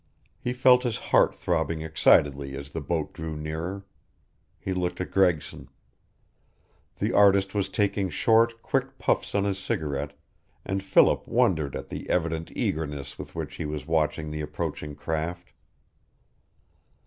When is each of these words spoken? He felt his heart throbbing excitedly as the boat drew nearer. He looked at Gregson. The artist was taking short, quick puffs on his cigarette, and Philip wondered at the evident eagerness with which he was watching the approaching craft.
He 0.39 0.51
felt 0.51 0.81
his 0.81 0.97
heart 0.97 1.35
throbbing 1.35 1.83
excitedly 1.83 2.55
as 2.57 2.71
the 2.71 2.81
boat 2.81 3.13
drew 3.13 3.35
nearer. 3.37 3.85
He 4.59 4.73
looked 4.73 4.99
at 4.99 5.11
Gregson. 5.11 5.69
The 6.95 7.13
artist 7.13 7.53
was 7.53 7.69
taking 7.69 8.09
short, 8.09 8.63
quick 8.63 8.97
puffs 8.97 9.35
on 9.35 9.43
his 9.43 9.59
cigarette, 9.59 10.17
and 10.65 10.81
Philip 10.81 11.27
wondered 11.27 11.75
at 11.75 11.89
the 11.89 12.09
evident 12.09 12.51
eagerness 12.55 13.19
with 13.19 13.35
which 13.35 13.57
he 13.57 13.65
was 13.65 13.85
watching 13.85 14.31
the 14.31 14.41
approaching 14.41 14.95
craft. 14.95 15.53